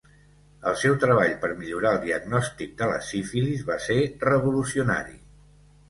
[0.71, 5.21] El seu treball per millorar el diagnòstic de la sífilis va ser revolucionari.